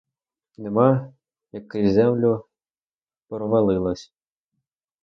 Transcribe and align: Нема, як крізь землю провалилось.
Нема, 0.57 1.11
як 1.53 1.67
крізь 1.67 1.93
землю 1.93 2.45
провалилось. 3.29 4.13